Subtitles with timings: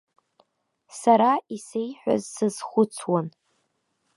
[0.99, 3.27] Сара исеиҳәаз сазхәыцуан.